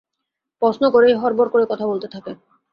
প্রশ্ন 0.61 0.83
করেই 0.89 1.15
হড়বড় 1.15 1.49
করে 1.49 1.65
কথা 1.65 1.85
বলতে 1.87 2.07
থাকে। 2.07 2.31